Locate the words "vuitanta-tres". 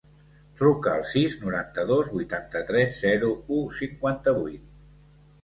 2.15-2.97